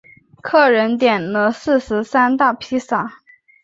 [0.41, 3.19] 客人点了四十三大披萨